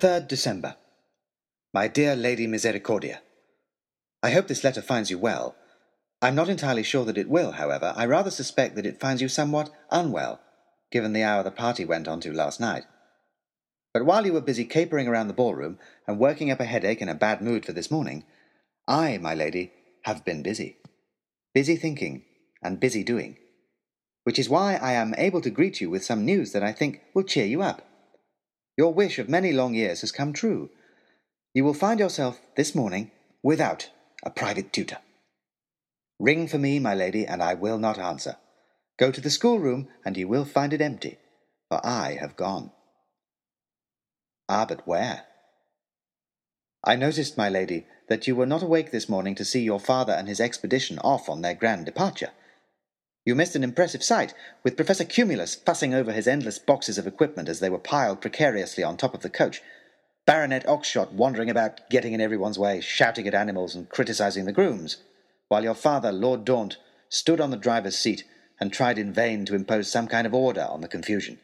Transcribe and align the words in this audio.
3rd 0.00 0.28
December. 0.28 0.76
My 1.74 1.86
dear 1.86 2.16
Lady 2.16 2.46
Misericordia, 2.46 3.20
I 4.22 4.30
hope 4.30 4.48
this 4.48 4.64
letter 4.64 4.80
finds 4.80 5.10
you 5.10 5.18
well. 5.18 5.56
I'm 6.22 6.34
not 6.34 6.48
entirely 6.48 6.82
sure 6.82 7.04
that 7.04 7.18
it 7.18 7.28
will, 7.28 7.52
however. 7.52 7.92
I 7.94 8.06
rather 8.06 8.30
suspect 8.30 8.76
that 8.76 8.86
it 8.86 8.98
finds 8.98 9.20
you 9.20 9.28
somewhat 9.28 9.68
unwell, 9.90 10.40
given 10.90 11.12
the 11.12 11.22
hour 11.22 11.42
the 11.42 11.50
party 11.50 11.84
went 11.84 12.08
on 12.08 12.18
to 12.20 12.32
last 12.32 12.60
night. 12.60 12.84
But 13.92 14.06
while 14.06 14.24
you 14.24 14.32
were 14.32 14.40
busy 14.40 14.64
capering 14.64 15.06
around 15.06 15.28
the 15.28 15.34
ballroom 15.34 15.78
and 16.06 16.18
working 16.18 16.50
up 16.50 16.60
a 16.60 16.64
headache 16.64 17.02
and 17.02 17.10
a 17.10 17.14
bad 17.14 17.42
mood 17.42 17.66
for 17.66 17.72
this 17.72 17.90
morning, 17.90 18.24
I, 18.88 19.18
my 19.18 19.34
lady, 19.34 19.70
have 20.04 20.24
been 20.24 20.42
busy. 20.42 20.78
Busy 21.52 21.76
thinking 21.76 22.24
and 22.62 22.80
busy 22.80 23.04
doing. 23.04 23.36
Which 24.24 24.38
is 24.38 24.48
why 24.48 24.76
I 24.76 24.92
am 24.92 25.14
able 25.18 25.42
to 25.42 25.50
greet 25.50 25.78
you 25.82 25.90
with 25.90 26.06
some 26.06 26.24
news 26.24 26.52
that 26.52 26.62
I 26.62 26.72
think 26.72 27.02
will 27.12 27.22
cheer 27.22 27.44
you 27.44 27.60
up. 27.60 27.82
Your 28.80 28.94
wish 28.94 29.18
of 29.18 29.28
many 29.28 29.52
long 29.52 29.74
years 29.74 30.00
has 30.00 30.10
come 30.10 30.32
true. 30.32 30.70
You 31.52 31.64
will 31.64 31.74
find 31.74 32.00
yourself 32.00 32.40
this 32.56 32.74
morning 32.74 33.10
without 33.42 33.90
a 34.22 34.30
private 34.30 34.72
tutor. 34.72 34.96
Ring 36.18 36.48
for 36.48 36.56
me, 36.56 36.78
my 36.78 36.94
lady, 36.94 37.26
and 37.26 37.42
I 37.42 37.52
will 37.52 37.76
not 37.76 37.98
answer. 37.98 38.36
Go 38.98 39.12
to 39.12 39.20
the 39.20 39.28
schoolroom, 39.28 39.88
and 40.02 40.16
you 40.16 40.26
will 40.28 40.46
find 40.46 40.72
it 40.72 40.80
empty, 40.80 41.18
for 41.68 41.84
I 41.84 42.16
have 42.18 42.36
gone. 42.36 42.72
Ah, 44.48 44.64
but 44.64 44.86
where? 44.88 45.24
I 46.82 46.96
noticed, 46.96 47.36
my 47.36 47.50
lady, 47.50 47.86
that 48.08 48.26
you 48.26 48.34
were 48.34 48.46
not 48.46 48.62
awake 48.62 48.92
this 48.92 49.10
morning 49.10 49.34
to 49.34 49.44
see 49.44 49.60
your 49.60 49.78
father 49.78 50.14
and 50.14 50.26
his 50.26 50.40
expedition 50.40 50.98
off 51.00 51.28
on 51.28 51.42
their 51.42 51.52
grand 51.52 51.84
departure. 51.84 52.30
You 53.24 53.34
missed 53.34 53.54
an 53.54 53.62
impressive 53.62 54.02
sight, 54.02 54.32
with 54.64 54.76
Professor 54.76 55.04
Cumulus 55.04 55.54
fussing 55.54 55.92
over 55.92 56.12
his 56.12 56.26
endless 56.26 56.58
boxes 56.58 56.96
of 56.96 57.06
equipment 57.06 57.48
as 57.48 57.60
they 57.60 57.68
were 57.68 57.78
piled 57.78 58.20
precariously 58.20 58.82
on 58.82 58.96
top 58.96 59.12
of 59.14 59.20
the 59.20 59.28
coach, 59.28 59.60
Baronet 60.26 60.64
Oxshott 60.66 61.12
wandering 61.12 61.50
about, 61.50 61.90
getting 61.90 62.12
in 62.12 62.20
everyone's 62.20 62.58
way, 62.58 62.80
shouting 62.80 63.26
at 63.26 63.34
animals 63.34 63.74
and 63.74 63.88
criticizing 63.88 64.44
the 64.44 64.52
grooms, 64.52 64.98
while 65.48 65.64
your 65.64 65.74
father, 65.74 66.12
Lord 66.12 66.44
Daunt, 66.44 66.78
stood 67.08 67.40
on 67.40 67.50
the 67.50 67.56
driver's 67.56 67.98
seat 67.98 68.24
and 68.60 68.72
tried 68.72 68.98
in 68.98 69.12
vain 69.12 69.44
to 69.46 69.54
impose 69.54 69.90
some 69.90 70.06
kind 70.06 70.26
of 70.26 70.34
order 70.34 70.66
on 70.70 70.80
the 70.80 70.88
confusion. 70.88 71.38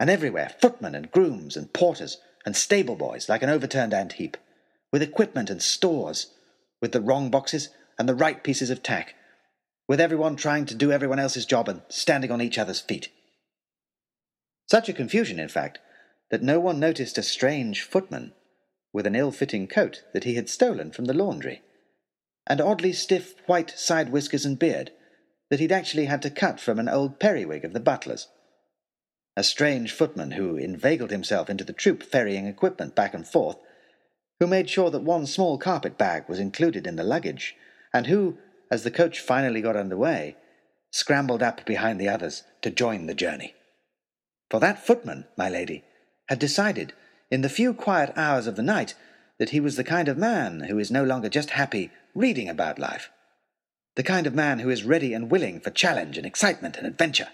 And 0.00 0.10
everywhere 0.10 0.54
footmen 0.60 0.94
and 0.94 1.10
grooms 1.10 1.56
and 1.56 1.72
porters 1.72 2.18
and 2.44 2.56
stable 2.56 2.96
boys 2.96 3.28
like 3.28 3.42
an 3.42 3.50
overturned 3.50 3.94
ant 3.94 4.14
heap, 4.14 4.36
with 4.92 5.02
equipment 5.02 5.48
and 5.48 5.62
stores, 5.62 6.32
with 6.82 6.92
the 6.92 7.00
wrong 7.00 7.30
boxes 7.30 7.70
and 7.98 8.08
the 8.08 8.14
right 8.14 8.42
pieces 8.42 8.70
of 8.70 8.82
tack, 8.82 9.14
with 9.88 10.00
everyone 10.00 10.36
trying 10.36 10.66
to 10.66 10.74
do 10.74 10.90
everyone 10.90 11.18
else's 11.18 11.46
job 11.46 11.68
and 11.68 11.82
standing 11.88 12.30
on 12.30 12.40
each 12.40 12.58
other's 12.58 12.80
feet. 12.80 13.08
Such 14.68 14.88
a 14.88 14.92
confusion, 14.92 15.38
in 15.38 15.48
fact, 15.48 15.78
that 16.30 16.42
no 16.42 16.58
one 16.58 16.80
noticed 16.80 17.18
a 17.18 17.22
strange 17.22 17.82
footman 17.82 18.32
with 18.92 19.06
an 19.06 19.14
ill 19.14 19.30
fitting 19.30 19.68
coat 19.68 20.02
that 20.12 20.24
he 20.24 20.34
had 20.34 20.48
stolen 20.48 20.90
from 20.90 21.04
the 21.04 21.14
laundry, 21.14 21.62
and 22.46 22.60
oddly 22.60 22.92
stiff 22.92 23.34
white 23.46 23.70
side 23.70 24.10
whiskers 24.10 24.44
and 24.44 24.58
beard 24.58 24.90
that 25.50 25.60
he'd 25.60 25.70
actually 25.70 26.06
had 26.06 26.22
to 26.22 26.30
cut 26.30 26.58
from 26.58 26.78
an 26.78 26.88
old 26.88 27.20
periwig 27.20 27.64
of 27.64 27.72
the 27.72 27.80
butler's 27.80 28.28
a 29.36 29.44
strange 29.44 29.92
footman 29.92 30.32
who 30.32 30.56
inveigled 30.56 31.10
himself 31.10 31.50
into 31.50 31.62
the 31.62 31.72
troop 31.72 32.02
ferrying 32.02 32.46
equipment 32.46 32.94
back 32.94 33.12
and 33.12 33.26
forth, 33.26 33.58
who 34.40 34.46
made 34.46 34.70
sure 34.70 34.90
that 34.90 35.02
one 35.02 35.26
small 35.26 35.58
carpet 35.58 35.98
bag 35.98 36.24
was 36.26 36.38
included 36.38 36.86
in 36.86 36.96
the 36.96 37.04
luggage, 37.04 37.54
and 37.92 38.06
who, 38.06 38.38
as 38.70 38.82
the 38.82 38.90
coach 38.90 39.20
finally 39.20 39.60
got 39.60 39.76
under 39.76 39.96
way, 39.96 40.36
scrambled 40.90 41.42
up 41.42 41.64
behind 41.66 42.00
the 42.00 42.08
others 42.08 42.42
to 42.62 42.70
join 42.70 43.06
the 43.06 43.14
journey. 43.14 43.54
For 44.50 44.60
that 44.60 44.84
footman, 44.84 45.26
my 45.36 45.48
lady, 45.48 45.84
had 46.28 46.38
decided, 46.38 46.92
in 47.30 47.42
the 47.42 47.48
few 47.48 47.74
quiet 47.74 48.12
hours 48.16 48.46
of 48.46 48.56
the 48.56 48.62
night, 48.62 48.94
that 49.38 49.50
he 49.50 49.60
was 49.60 49.76
the 49.76 49.84
kind 49.84 50.08
of 50.08 50.16
man 50.16 50.60
who 50.68 50.78
is 50.78 50.90
no 50.90 51.04
longer 51.04 51.28
just 51.28 51.50
happy 51.50 51.90
reading 52.14 52.48
about 52.48 52.78
life, 52.78 53.10
the 53.94 54.02
kind 54.02 54.26
of 54.26 54.34
man 54.34 54.60
who 54.60 54.70
is 54.70 54.84
ready 54.84 55.12
and 55.12 55.30
willing 55.30 55.60
for 55.60 55.70
challenge 55.70 56.16
and 56.16 56.26
excitement 56.26 56.76
and 56.76 56.86
adventure 56.86 57.28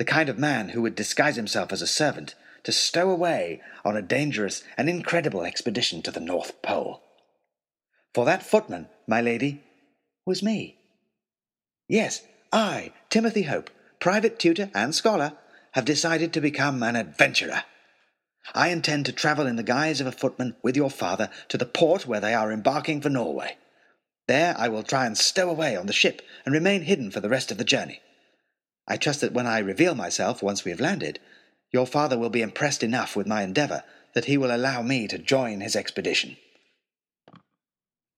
the 0.00 0.04
kind 0.06 0.30
of 0.30 0.38
man 0.38 0.70
who 0.70 0.80
would 0.80 0.94
disguise 0.94 1.36
himself 1.36 1.70
as 1.74 1.82
a 1.82 1.86
servant 1.86 2.34
to 2.64 2.72
stow 2.72 3.10
away 3.10 3.60
on 3.84 3.98
a 3.98 4.02
dangerous 4.02 4.64
and 4.78 4.88
incredible 4.88 5.42
expedition 5.42 6.00
to 6.00 6.10
the 6.10 6.18
North 6.18 6.62
Pole. 6.62 7.02
For 8.14 8.24
that 8.24 8.42
footman, 8.42 8.88
my 9.06 9.20
lady, 9.20 9.62
was 10.30 10.44
me. 10.44 10.78
Yes, 11.88 12.22
I, 12.52 12.92
Timothy 13.10 13.42
Hope, 13.42 13.68
private 13.98 14.38
tutor 14.38 14.70
and 14.72 14.94
scholar, 14.94 15.32
have 15.72 15.84
decided 15.84 16.32
to 16.32 16.40
become 16.40 16.84
an 16.84 16.94
adventurer. 16.94 17.64
I 18.54 18.68
intend 18.68 19.06
to 19.06 19.12
travel 19.12 19.48
in 19.48 19.56
the 19.56 19.64
guise 19.64 20.00
of 20.00 20.06
a 20.06 20.12
footman 20.12 20.54
with 20.62 20.76
your 20.76 20.88
father 20.88 21.30
to 21.48 21.58
the 21.58 21.66
port 21.66 22.06
where 22.06 22.20
they 22.20 22.32
are 22.32 22.52
embarking 22.52 23.00
for 23.00 23.10
Norway. 23.10 23.56
There 24.28 24.54
I 24.56 24.68
will 24.68 24.84
try 24.84 25.04
and 25.04 25.18
stow 25.18 25.50
away 25.50 25.74
on 25.74 25.86
the 25.86 25.92
ship 25.92 26.22
and 26.44 26.54
remain 26.54 26.82
hidden 26.82 27.10
for 27.10 27.18
the 27.18 27.28
rest 27.28 27.50
of 27.50 27.58
the 27.58 27.64
journey. 27.64 28.00
I 28.86 28.98
trust 28.98 29.22
that 29.22 29.32
when 29.32 29.48
I 29.48 29.58
reveal 29.58 29.96
myself, 29.96 30.44
once 30.44 30.64
we 30.64 30.70
have 30.70 30.80
landed, 30.80 31.18
your 31.72 31.88
father 31.88 32.16
will 32.16 32.30
be 32.30 32.40
impressed 32.40 32.84
enough 32.84 33.16
with 33.16 33.26
my 33.26 33.42
endeavour 33.42 33.82
that 34.14 34.26
he 34.26 34.36
will 34.36 34.54
allow 34.54 34.80
me 34.80 35.08
to 35.08 35.18
join 35.18 35.60
his 35.60 35.74
expedition. 35.74 36.36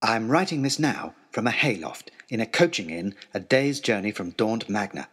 I 0.04 0.16
am 0.16 0.30
writing 0.30 0.62
this 0.62 0.80
now 0.80 1.14
from 1.30 1.46
a 1.46 1.52
hayloft 1.52 2.10
in 2.28 2.40
a 2.40 2.46
coaching 2.46 2.90
inn 2.90 3.14
a 3.32 3.38
day's 3.38 3.78
journey 3.78 4.10
from 4.10 4.30
Daunt 4.30 4.68
Magna. 4.68 5.08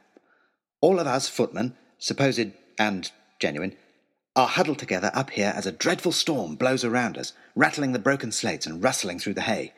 All 0.81 0.99
of 0.99 1.05
us 1.05 1.27
footmen, 1.27 1.77
supposed 1.99 2.51
and 2.79 3.11
genuine, 3.39 3.75
are 4.35 4.47
huddled 4.47 4.79
together 4.79 5.11
up 5.13 5.29
here 5.29 5.53
as 5.55 5.67
a 5.67 5.71
dreadful 5.71 6.11
storm 6.11 6.55
blows 6.55 6.83
around 6.83 7.19
us, 7.19 7.33
rattling 7.55 7.91
the 7.91 7.99
broken 7.99 8.31
slates 8.31 8.65
and 8.65 8.81
rustling 8.83 9.19
through 9.19 9.35
the 9.35 9.41
hay. 9.41 9.73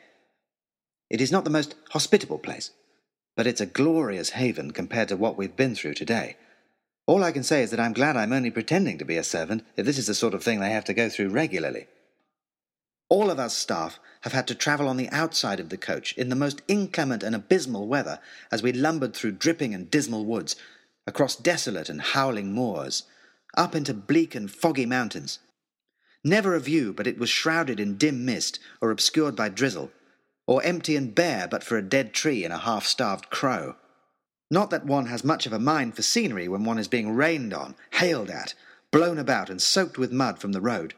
It 1.10 1.20
is 1.20 1.30
not 1.30 1.44
the 1.44 1.50
most 1.50 1.74
hospitable 1.90 2.38
place, 2.38 2.70
but 3.36 3.46
it's 3.46 3.60
a 3.60 3.66
glorious 3.66 4.30
haven 4.30 4.70
compared 4.70 5.08
to 5.08 5.16
what 5.18 5.36
we've 5.36 5.56
been 5.56 5.74
through 5.74 5.94
today. 5.94 6.36
All 7.06 7.22
I 7.22 7.32
can 7.32 7.42
say 7.42 7.62
is 7.62 7.70
that 7.70 7.80
I'm 7.80 7.92
glad 7.92 8.16
I'm 8.16 8.32
only 8.32 8.50
pretending 8.50 8.96
to 8.96 9.04
be 9.04 9.18
a 9.18 9.24
servant 9.24 9.62
if 9.76 9.84
this 9.84 9.98
is 9.98 10.06
the 10.06 10.14
sort 10.14 10.32
of 10.32 10.42
thing 10.42 10.60
they 10.60 10.70
have 10.70 10.86
to 10.86 10.94
go 10.94 11.10
through 11.10 11.28
regularly. 11.28 11.86
All 13.12 13.30
of 13.30 13.38
us 13.38 13.54
staff 13.54 14.00
have 14.22 14.32
had 14.32 14.46
to 14.46 14.54
travel 14.54 14.88
on 14.88 14.96
the 14.96 15.10
outside 15.10 15.60
of 15.60 15.68
the 15.68 15.76
coach 15.76 16.16
in 16.16 16.30
the 16.30 16.34
most 16.34 16.62
inclement 16.66 17.22
and 17.22 17.34
abysmal 17.34 17.86
weather 17.86 18.18
as 18.50 18.62
we 18.62 18.72
lumbered 18.72 19.12
through 19.12 19.32
dripping 19.32 19.74
and 19.74 19.90
dismal 19.90 20.24
woods, 20.24 20.56
across 21.06 21.36
desolate 21.36 21.90
and 21.90 22.00
howling 22.00 22.54
moors, 22.54 23.02
up 23.54 23.74
into 23.74 23.92
bleak 23.92 24.34
and 24.34 24.50
foggy 24.50 24.86
mountains. 24.86 25.40
Never 26.24 26.54
a 26.54 26.60
view 26.60 26.94
but 26.94 27.06
it 27.06 27.18
was 27.18 27.28
shrouded 27.28 27.78
in 27.78 27.98
dim 27.98 28.24
mist 28.24 28.58
or 28.80 28.90
obscured 28.90 29.36
by 29.36 29.50
drizzle, 29.50 29.90
or 30.46 30.62
empty 30.62 30.96
and 30.96 31.14
bare 31.14 31.46
but 31.46 31.62
for 31.62 31.76
a 31.76 31.82
dead 31.82 32.14
tree 32.14 32.44
and 32.44 32.54
a 32.54 32.64
half 32.64 32.86
starved 32.86 33.28
crow. 33.28 33.76
Not 34.50 34.70
that 34.70 34.86
one 34.86 35.04
has 35.04 35.22
much 35.22 35.44
of 35.44 35.52
a 35.52 35.58
mind 35.58 35.96
for 35.96 36.00
scenery 36.00 36.48
when 36.48 36.64
one 36.64 36.78
is 36.78 36.88
being 36.88 37.14
rained 37.14 37.52
on, 37.52 37.74
hailed 37.90 38.30
at, 38.30 38.54
blown 38.90 39.18
about, 39.18 39.50
and 39.50 39.60
soaked 39.60 39.98
with 39.98 40.12
mud 40.12 40.38
from 40.38 40.52
the 40.52 40.62
road. 40.62 40.94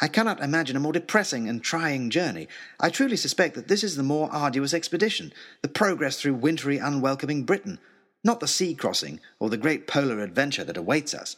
I 0.00 0.08
cannot 0.08 0.42
imagine 0.42 0.76
a 0.76 0.80
more 0.80 0.92
depressing 0.92 1.48
and 1.48 1.62
trying 1.62 2.10
journey. 2.10 2.48
I 2.78 2.90
truly 2.90 3.16
suspect 3.16 3.54
that 3.54 3.68
this 3.68 3.82
is 3.82 3.96
the 3.96 4.02
more 4.02 4.30
arduous 4.30 4.74
expedition, 4.74 5.32
the 5.62 5.68
progress 5.68 6.20
through 6.20 6.34
wintry, 6.34 6.76
unwelcoming 6.76 7.44
Britain, 7.44 7.78
not 8.22 8.40
the 8.40 8.48
sea 8.48 8.74
crossing 8.74 9.20
or 9.40 9.48
the 9.48 9.56
great 9.56 9.86
polar 9.86 10.20
adventure 10.20 10.64
that 10.64 10.76
awaits 10.76 11.14
us. 11.14 11.36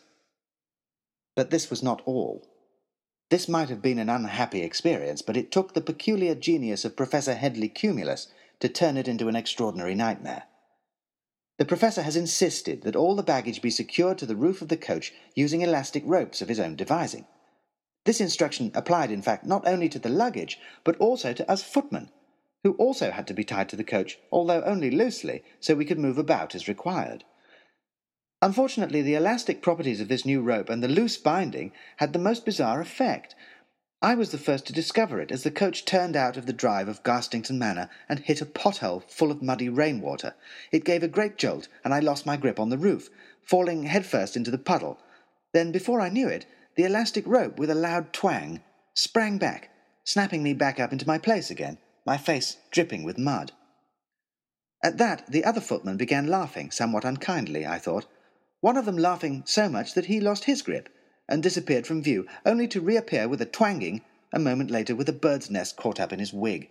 But 1.37 1.51
this 1.51 1.71
was 1.71 1.85
not 1.85 2.03
all. 2.05 2.49
This 3.31 3.49
might 3.49 3.69
have 3.69 3.83
been 3.83 3.99
an 3.99 4.09
unhappy 4.09 4.63
experience, 4.63 5.23
but 5.23 5.37
it 5.37 5.53
took 5.53 5.75
the 5.75 5.81
peculiar 5.81 6.35
genius 6.35 6.85
of 6.85 6.97
Professor 6.97 7.35
Hedley 7.35 7.69
Cumulus 7.69 8.27
to 8.59 8.69
turn 8.69 8.97
it 8.97 9.07
into 9.07 9.29
an 9.29 9.37
extraordinary 9.37 9.95
nightmare. 9.95 10.45
The 11.59 11.65
professor 11.65 12.03
has 12.03 12.17
insisted 12.17 12.83
that 12.83 12.97
all 12.97 13.15
the 13.15 13.23
baggage 13.23 13.63
be 13.63 13.71
secured 13.71 14.19
to 14.19 14.27
the 14.27 14.37
roof 14.37 14.63
of 14.63 14.69
the 14.69 14.77
coach 14.77 15.13
using 15.35 15.61
elastic 15.61 16.03
ropes 16.07 16.41
of 16.41 16.49
his 16.49 16.59
own 16.59 16.75
devising. 16.75 17.27
This 18.09 18.23
instruction 18.23 18.71
applied, 18.75 19.11
in 19.11 19.21
fact, 19.21 19.45
not 19.45 19.69
only 19.69 19.87
to 19.91 19.99
the 19.99 20.09
luggage, 20.09 20.59
but 20.83 20.97
also 20.97 21.35
to 21.35 21.51
us 21.51 21.63
footmen, 21.63 22.09
who 22.65 22.73
also 22.77 23.11
had 23.11 23.27
to 23.27 23.35
be 23.35 23.45
tied 23.45 23.69
to 23.69 23.77
the 23.77 23.85
coach, 23.85 24.19
although 24.33 24.63
only 24.63 24.91
loosely, 24.91 25.45
so 25.61 25.75
we 25.75 25.85
could 25.85 25.99
move 25.99 26.17
about 26.17 26.55
as 26.55 26.69
required. 26.69 27.25
Unfortunately, 28.41 29.03
the 29.03 29.15
elastic 29.15 29.61
properties 29.61 30.01
of 30.01 30.09
this 30.09 30.25
new 30.25 30.41
rope 30.41 30.71
and 30.71 30.83
the 30.83 30.89
loose 30.89 31.19
binding 31.19 31.71
had 31.99 32.15
the 32.15 32.19
most 32.19 32.47
bizarre 32.47 32.81
effect. 32.81 33.35
I 34.01 34.15
was 34.15 34.31
the 34.31 34.39
first 34.39 34.67
to 34.69 34.73
discover 34.73 35.21
it 35.21 35.31
as 35.31 35.43
the 35.43 35.51
coach 35.51 35.85
turned 35.85 36.17
out 36.17 36.39
of 36.39 36.47
the 36.47 36.55
drive 36.55 36.89
of 36.89 37.03
Garstington 37.03 37.59
Manor 37.59 37.91
and 38.09 38.21
hit 38.21 38.41
a 38.41 38.47
pothole 38.47 39.03
full 39.11 39.31
of 39.31 39.43
muddy 39.43 39.69
rainwater. 39.69 40.33
It 40.73 40.87
gave 40.87 41.03
a 41.03 41.09
great 41.09 41.37
jolt, 41.37 41.69
and 41.85 41.93
I 41.93 42.01
lost 42.01 42.25
my 42.25 42.39
grip 42.39 42.59
on 42.59 42.71
the 42.71 42.79
roof, 42.79 43.11
falling 43.43 43.83
headfirst 43.83 44.35
into 44.35 44.51
the 44.51 44.57
puddle. 44.57 44.99
Then, 45.53 45.73
before 45.73 46.01
I 46.01 46.09
knew 46.09 46.27
it, 46.27 46.47
the 46.79 46.85
elastic 46.85 47.27
rope, 47.27 47.59
with 47.59 47.71
a 47.71 47.75
loud 47.75 48.13
twang, 48.13 48.63
sprang 48.95 49.37
back, 49.37 49.69
snapping 50.05 50.45
me 50.45 50.55
back 50.55 50.79
up 50.79 50.93
into 50.93 51.09
my 51.09 51.19
place 51.19 51.51
again, 51.51 51.77
my 52.07 52.17
face 52.17 52.57
dripping 52.71 53.03
with 53.03 53.19
mud. 53.19 53.51
At 54.81 54.97
that, 54.99 55.29
the 55.29 55.45
other 55.45 55.61
footman 55.61 55.97
began 55.97 56.29
laughing, 56.29 56.71
somewhat 56.71 57.05
unkindly, 57.05 57.67
I 57.67 57.79
thought 57.79 58.07
one 58.61 58.77
of 58.77 58.85
them 58.85 58.97
laughing 58.97 59.43
so 59.45 59.69
much 59.69 59.95
that 59.95 60.05
he 60.05 60.21
lost 60.21 60.45
his 60.45 60.63
grip, 60.63 60.89
and 61.29 61.43
disappeared 61.43 61.85
from 61.85 62.01
view, 62.01 62.29
only 62.47 62.69
to 62.69 62.81
reappear 62.81 63.27
with 63.27 63.43
a 63.43 63.45
twanging 63.45 64.03
a 64.33 64.39
moment 64.39 64.71
later 64.71 64.95
with 64.95 65.09
a 65.09 65.13
bird's 65.13 65.51
nest 65.51 65.77
caught 65.77 65.99
up 65.99 66.13
in 66.13 66.21
his 66.21 66.33
wig. 66.33 66.71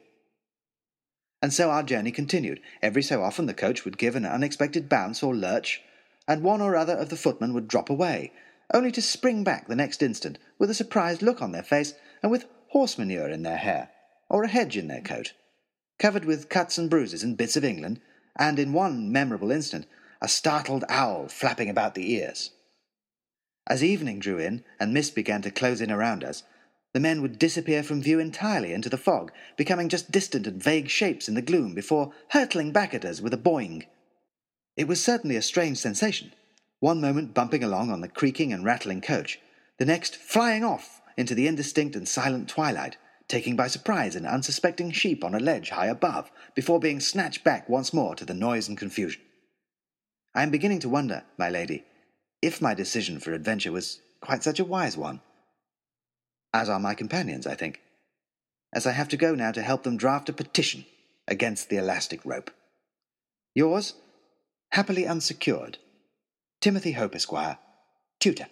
And 1.42 1.52
so 1.52 1.70
our 1.70 1.84
journey 1.84 2.12
continued. 2.12 2.62
Every 2.82 3.04
so 3.04 3.22
often 3.24 3.46
the 3.46 3.54
coach 3.54 3.84
would 3.84 3.98
give 3.98 4.16
an 4.16 4.26
unexpected 4.26 4.88
bounce 4.88 5.22
or 5.22 5.36
lurch, 5.36 5.82
and 6.30 6.44
one 6.44 6.62
or 6.62 6.78
other 6.78 6.96
of 6.96 7.10
the 7.10 7.18
footmen 7.18 7.54
would 7.54 7.68
drop 7.68 7.90
away, 7.90 8.32
only 8.74 8.92
to 8.92 9.02
spring 9.02 9.44
back 9.44 9.68
the 9.68 9.76
next 9.76 10.04
instant 10.04 10.38
with 10.58 10.70
a 10.70 10.74
surprised 10.74 11.22
look 11.22 11.42
on 11.42 11.52
their 11.52 11.64
face 11.64 11.94
and 12.22 12.32
with 12.32 12.46
horse 12.70 12.98
manure 12.98 13.30
in 13.30 13.44
their 13.44 13.58
hair, 13.58 13.90
or 14.30 14.44
a 14.44 14.50
hedge 14.50 14.76
in 14.76 14.88
their 14.88 15.02
coat, 15.02 15.34
covered 16.00 16.26
with 16.26 16.50
cuts 16.50 16.78
and 16.78 16.90
bruises 16.90 17.24
and 17.24 17.38
bits 17.38 17.56
of 17.56 17.64
England, 17.64 18.00
and 18.38 18.60
in 18.60 18.74
one 18.74 19.12
memorable 19.12 19.52
instant, 19.52 19.88
a 20.22 20.28
startled 20.28 20.84
owl 20.90 21.28
flapping 21.28 21.70
about 21.70 21.96
the 21.96 22.12
ears. 22.14 22.52
As 23.68 23.84
evening 23.84 24.20
drew 24.20 24.38
in 24.38 24.64
and 24.80 24.94
mist 24.94 25.16
began 25.16 25.42
to 25.42 25.52
close 25.52 25.82
in 25.82 25.92
around 25.92 26.24
us, 26.24 26.44
the 26.94 27.00
men 27.00 27.22
would 27.22 27.38
disappear 27.38 27.84
from 27.84 28.02
view 28.02 28.20
entirely 28.20 28.74
into 28.74 28.90
the 28.90 28.98
fog, 28.98 29.32
becoming 29.56 29.90
just 29.90 30.12
distant 30.12 30.48
and 30.48 30.62
vague 30.62 30.90
shapes 30.90 31.28
in 31.28 31.36
the 31.36 31.42
gloom 31.42 31.76
before 31.76 32.14
hurtling 32.30 32.72
back 32.72 32.94
at 32.94 33.06
us 33.06 33.22
with 33.22 33.34
a 33.34 33.38
boing. 33.38 33.86
It 34.76 34.88
was 34.88 35.04
certainly 35.04 35.36
a 35.36 35.42
strange 35.42 35.78
sensation, 35.78 36.34
one 36.80 37.02
moment 37.02 37.34
bumping 37.34 37.64
along 37.64 37.90
on 37.90 38.02
the 38.02 38.08
creaking 38.08 38.54
and 38.54 38.64
rattling 38.64 39.02
coach, 39.02 39.40
the 39.78 39.86
next 39.86 40.16
flying 40.16 40.64
off 40.64 41.02
into 41.18 41.34
the 41.34 41.48
indistinct 41.48 41.96
and 41.96 42.08
silent 42.08 42.48
twilight, 42.48 42.98
taking 43.28 43.56
by 43.56 43.68
surprise 43.68 44.16
an 44.16 44.26
unsuspecting 44.26 44.92
sheep 44.92 45.24
on 45.24 45.36
a 45.36 45.40
ledge 45.40 45.70
high 45.70 45.88
above, 45.88 46.32
before 46.56 46.80
being 46.80 47.00
snatched 47.00 47.44
back 47.44 47.68
once 47.68 47.94
more 47.94 48.16
to 48.16 48.26
the 48.26 48.34
noise 48.34 48.68
and 48.68 48.78
confusion. 48.78 49.22
I 50.36 50.44
am 50.44 50.52
beginning 50.52 50.80
to 50.80 50.90
wonder, 50.90 51.24
my 51.38 51.50
lady, 51.50 51.84
if 52.42 52.62
my 52.62 52.74
decision 52.74 53.20
for 53.20 53.34
adventure 53.34 53.72
was 53.72 54.00
quite 54.22 54.44
such 54.44 54.60
a 54.60 54.66
wise 54.66 54.96
one 54.96 55.22
as 56.54 56.70
are 56.70 56.80
my 56.80 56.94
companions, 56.94 57.46
I 57.46 57.56
think, 57.56 57.82
as 58.74 58.88
I 58.88 58.92
have 58.92 59.10
to 59.10 59.18
go 59.18 59.36
now 59.36 59.52
to 59.52 59.62
help 59.62 59.84
them 59.84 59.98
draft 59.98 60.30
a 60.30 60.34
petition 60.34 60.86
against 61.28 61.70
the 61.70 61.78
elastic 61.78 62.22
rope. 62.26 62.52
Yours, 63.54 63.94
happily 64.72 65.06
unsecured, 65.06 65.78
Timothy 66.60 66.94
Hope, 66.94 67.16
Esquire, 67.16 67.60
tutor. 68.20 68.48